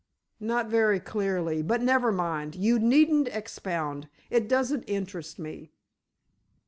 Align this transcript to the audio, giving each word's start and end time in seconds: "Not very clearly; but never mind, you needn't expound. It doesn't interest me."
"Not 0.39 0.65
very 0.65 0.99
clearly; 0.99 1.61
but 1.61 1.79
never 1.79 2.11
mind, 2.11 2.55
you 2.55 2.79
needn't 2.79 3.27
expound. 3.27 4.09
It 4.31 4.49
doesn't 4.49 4.89
interest 4.89 5.37
me." 5.37 5.69